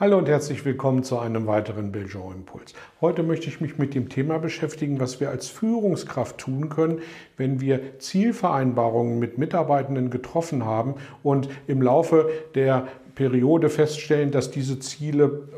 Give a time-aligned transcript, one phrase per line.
[0.00, 2.72] Hallo und herzlich willkommen zu einem weiteren Belgian Impuls.
[3.00, 7.00] Heute möchte ich mich mit dem Thema beschäftigen, was wir als Führungskraft tun können,
[7.36, 12.86] wenn wir Zielvereinbarungen mit Mitarbeitenden getroffen haben und im Laufe der
[13.18, 15.48] Periode feststellen, dass diese Ziele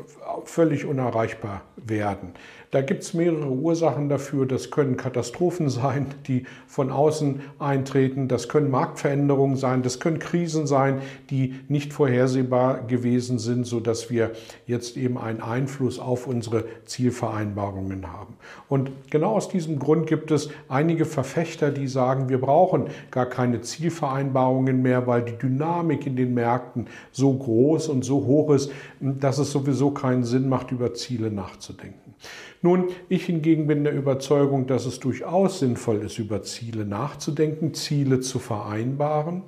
[0.45, 2.33] völlig unerreichbar werden.
[2.71, 4.45] Da gibt es mehrere Ursachen dafür.
[4.45, 8.29] Das können Katastrophen sein, die von außen eintreten.
[8.29, 9.83] Das können Marktveränderungen sein.
[9.83, 14.31] Das können Krisen sein, die nicht vorhersehbar gewesen sind, sodass wir
[14.67, 18.37] jetzt eben einen Einfluss auf unsere Zielvereinbarungen haben.
[18.69, 23.59] Und genau aus diesem Grund gibt es einige Verfechter, die sagen, wir brauchen gar keine
[23.59, 27.50] Zielvereinbarungen mehr, weil die Dynamik in den Märkten so groß
[27.89, 32.15] und so hoch ist, dass es sowieso keinen Sinn macht, über Ziele nachzudenken.
[32.61, 38.19] Nun, ich hingegen bin der Überzeugung, dass es durchaus sinnvoll ist, über Ziele nachzudenken, Ziele
[38.19, 39.43] zu vereinbaren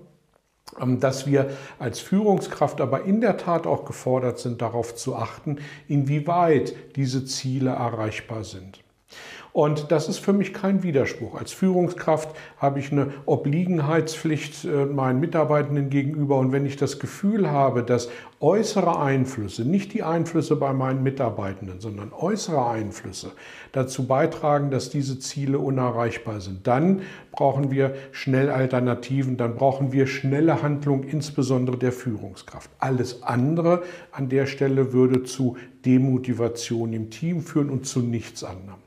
[0.80, 5.58] ähm, dass wir als Führungskraft aber in der Tat auch gefordert sind, darauf zu achten,
[5.88, 8.84] inwieweit diese Ziele erreichbar sind.
[9.54, 11.36] Und das ist für mich kein Widerspruch.
[11.36, 16.40] Als Führungskraft habe ich eine Obliegenheitspflicht äh, meinen Mitarbeitenden gegenüber.
[16.40, 21.82] Und wenn ich das Gefühl habe, dass äußere Einflüsse, nicht die Einflüsse bei meinen Mitarbeitenden,
[21.82, 23.34] sondern äußere Einflüsse
[23.74, 30.08] dazu beitragen, dass diese Ziele unerreichbar sind, dann brauchen wir schnell Alternativen, dann brauchen wir
[30.08, 32.72] schnelle Handlung, insbesondere der Führungskraft.
[32.80, 38.80] Alles andere an der Stelle würde zu Demotivation im Team führen und zu nichts anderem.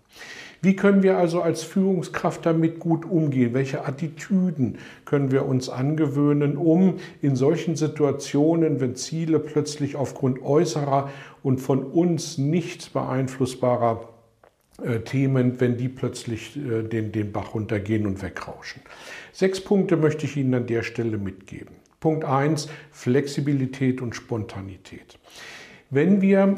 [0.67, 3.55] Wie können wir also als Führungskraft damit gut umgehen?
[3.55, 11.09] Welche Attitüden können wir uns angewöhnen, um in solchen Situationen, wenn Ziele plötzlich aufgrund äußerer
[11.45, 14.09] und von uns nicht beeinflussbarer
[14.83, 18.83] äh, Themen, wenn die plötzlich äh, den, den Bach runtergehen und wegrauschen.
[19.33, 21.77] Sechs Punkte möchte ich Ihnen an der Stelle mitgeben.
[22.01, 25.17] Punkt eins: Flexibilität und Spontanität.
[25.91, 26.57] Wenn wir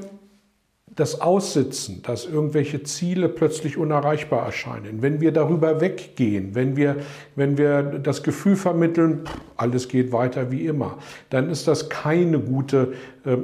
[0.99, 6.97] das Aussitzen, dass irgendwelche Ziele plötzlich unerreichbar erscheinen, wenn wir darüber weggehen, wenn wir,
[7.37, 9.21] wenn wir das Gefühl vermitteln,
[9.57, 10.99] alles geht weiter wie immer,
[11.31, 12.95] dann ist das keine gute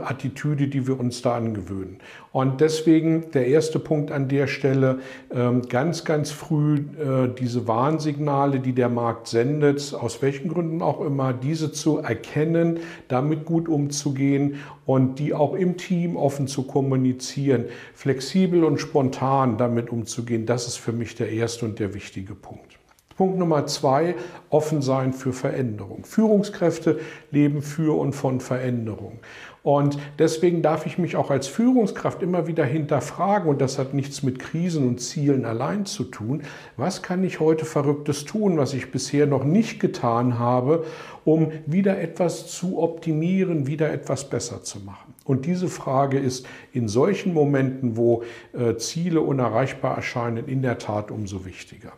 [0.01, 1.99] Attitüde, die wir uns da angewöhnen.
[2.33, 5.01] Und deswegen der erste Punkt an der Stelle,
[5.31, 11.01] äh, ganz, ganz früh äh, diese Warnsignale, die der Markt sendet, aus welchen Gründen auch
[11.01, 14.57] immer, diese zu erkennen, damit gut umzugehen
[14.87, 20.77] und die auch im Team offen zu kommunizieren, flexibel und spontan damit umzugehen, das ist
[20.77, 22.79] für mich der erste und der wichtige Punkt.
[23.17, 24.17] Punkt Nummer zwei,
[24.51, 26.05] offen sein für Veränderung.
[26.05, 29.21] Führungskräfte leben für und von Veränderung.
[29.65, 34.23] Und deswegen darf ich mich auch als Führungskraft immer wieder hinterfragen, und das hat nichts
[34.23, 36.43] mit Krisen und Zielen allein zu tun,
[36.77, 40.85] was kann ich heute Verrücktes tun, was ich bisher noch nicht getan habe,
[41.25, 45.15] um wieder etwas zu optimieren, wieder etwas besser zu machen.
[45.25, 51.11] Und diese Frage ist in solchen Momenten, wo äh, Ziele unerreichbar erscheinen, in der Tat
[51.11, 51.93] umso wichtiger.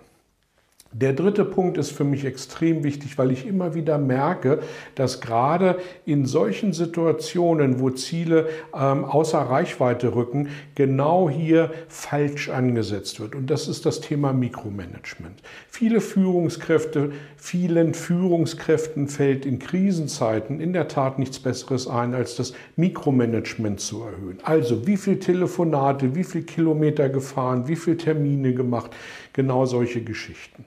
[0.99, 4.61] Der dritte Punkt ist für mich extrem wichtig, weil ich immer wieder merke,
[4.95, 5.77] dass gerade
[6.07, 13.35] in solchen Situationen, wo Ziele ähm, außer Reichweite rücken, genau hier falsch angesetzt wird.
[13.35, 15.43] Und das ist das Thema Mikromanagement.
[15.69, 22.55] Viele Führungskräfte, vielen Führungskräften fällt in Krisenzeiten in der Tat nichts Besseres ein, als das
[22.77, 24.39] Mikromanagement zu erhöhen.
[24.45, 28.93] Also wie viel Telefonate, wie viel Kilometer gefahren, wie viel Termine gemacht,
[29.35, 30.65] genau solche Geschichten.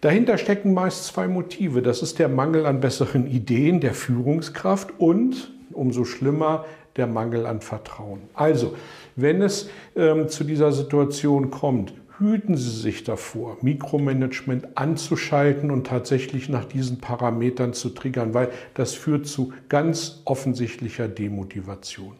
[0.00, 1.80] Dahinter stecken meist zwei Motive.
[1.80, 6.66] Das ist der Mangel an besseren Ideen der Führungskraft und, umso schlimmer,
[6.96, 8.20] der Mangel an Vertrauen.
[8.34, 8.74] Also,
[9.16, 16.48] wenn es ähm, zu dieser Situation kommt, hüten Sie sich davor, Mikromanagement anzuschalten und tatsächlich
[16.48, 22.14] nach diesen Parametern zu triggern, weil das führt zu ganz offensichtlicher Demotivation.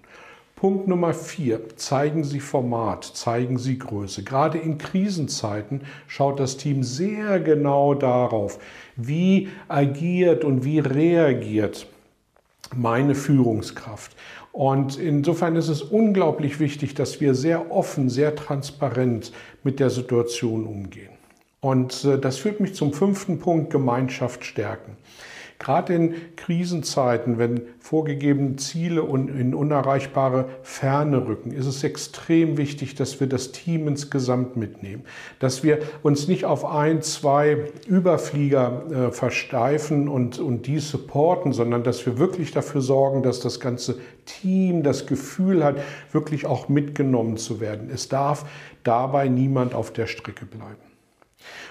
[0.65, 4.23] Punkt Nummer vier, zeigen Sie Format, zeigen Sie Größe.
[4.23, 8.59] Gerade in Krisenzeiten schaut das Team sehr genau darauf,
[8.97, 11.87] wie agiert und wie reagiert
[12.75, 14.17] meine Führungskraft.
[14.53, 19.33] Und insofern ist es unglaublich wichtig, dass wir sehr offen, sehr transparent
[19.65, 21.13] mit der Situation umgehen.
[21.61, 24.97] Und äh, das führt mich zum fünften Punkt, Gemeinschaft stärken.
[25.65, 33.19] Gerade in Krisenzeiten, wenn vorgegebene Ziele in unerreichbare Ferne rücken, ist es extrem wichtig, dass
[33.19, 35.05] wir das Team insgesamt mitnehmen.
[35.39, 41.83] Dass wir uns nicht auf ein, zwei Überflieger äh, versteifen und, und die supporten, sondern
[41.83, 43.97] dass wir wirklich dafür sorgen, dass das ganze
[44.27, 45.77] Team das Gefühl hat,
[46.13, 47.89] wirklich auch mitgenommen zu werden.
[47.91, 48.45] Es darf
[48.83, 50.94] dabei niemand auf der Strecke bleiben.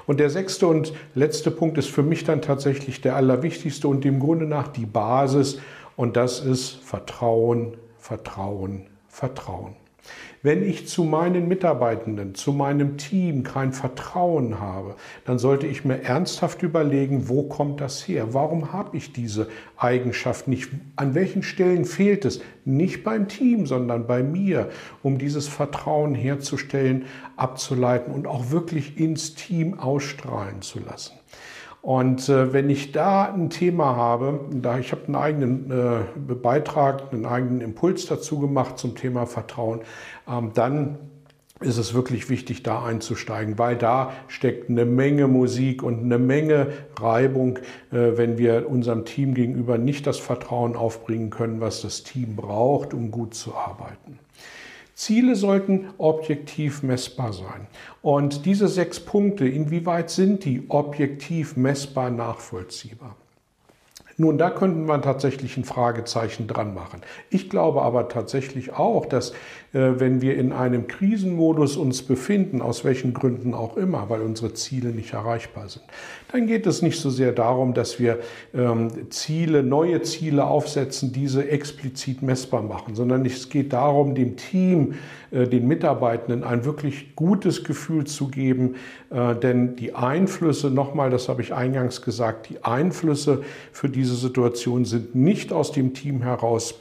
[0.05, 4.19] Und der sechste und letzte Punkt ist für mich dann tatsächlich der allerwichtigste und dem
[4.19, 5.59] Grunde nach die Basis.
[5.95, 9.75] Und das ist Vertrauen, Vertrauen, Vertrauen.
[10.41, 16.01] Wenn ich zu meinen Mitarbeitenden, zu meinem Team kein Vertrauen habe, dann sollte ich mir
[16.01, 18.33] ernsthaft überlegen, wo kommt das her?
[18.33, 19.47] Warum habe ich diese
[19.77, 20.69] Eigenschaft nicht?
[20.97, 22.41] An welchen Stellen fehlt es?
[22.65, 24.69] Nicht beim Team, sondern bei mir,
[25.01, 27.05] um dieses Vertrauen herzustellen,
[27.37, 31.13] abzuleiten und auch wirklich ins Team ausstrahlen zu lassen.
[31.83, 37.11] Und äh, wenn ich da ein Thema habe, da ich habe einen eigenen äh, Beitrag,
[37.11, 39.81] einen eigenen Impuls dazu gemacht zum Thema Vertrauen,
[40.25, 40.97] ähm, dann
[41.59, 46.67] ist es wirklich wichtig, da einzusteigen, weil da steckt eine Menge Musik und eine Menge
[46.97, 47.57] Reibung,
[47.91, 52.93] äh, wenn wir unserem Team gegenüber nicht das Vertrauen aufbringen können, was das Team braucht,
[52.93, 54.19] um gut zu arbeiten.
[54.93, 57.67] Ziele sollten objektiv messbar sein.
[58.01, 63.15] Und diese sechs Punkte, inwieweit sind die objektiv messbar nachvollziehbar?
[64.17, 67.01] Nun, da könnten wir tatsächlich ein Fragezeichen dran machen.
[67.29, 69.31] Ich glaube aber tatsächlich auch, dass
[69.73, 74.53] äh, wenn wir in einem Krisenmodus uns befinden, aus welchen Gründen auch immer, weil unsere
[74.53, 75.83] Ziele nicht erreichbar sind,
[76.31, 78.19] dann geht es nicht so sehr darum, dass wir
[78.53, 84.95] ähm, Ziele, neue Ziele aufsetzen, diese explizit messbar machen, sondern es geht darum, dem Team,
[85.31, 88.75] äh, den Mitarbeitenden ein wirklich gutes Gefühl zu geben,
[89.09, 94.85] äh, denn die Einflüsse, nochmal, das habe ich eingangs gesagt, die Einflüsse für diese Situation
[94.85, 96.75] sind nicht aus dem Team heraus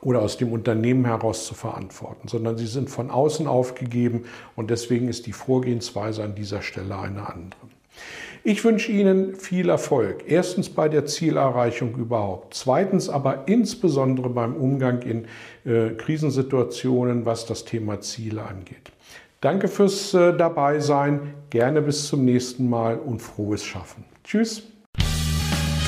[0.00, 4.24] oder aus dem Unternehmen heraus zu verantworten, sondern sie sind von außen aufgegeben
[4.56, 7.60] und deswegen ist die Vorgehensweise an dieser Stelle eine andere.
[8.44, 10.24] Ich wünsche Ihnen viel Erfolg.
[10.26, 12.54] Erstens bei der Zielerreichung überhaupt.
[12.54, 15.26] Zweitens aber insbesondere beim Umgang in
[15.64, 18.90] äh, Krisensituationen, was das Thema Ziele angeht.
[19.40, 21.34] Danke fürs äh, Dabeisein.
[21.50, 24.04] Gerne bis zum nächsten Mal und frohes Schaffen.
[24.24, 24.71] Tschüss.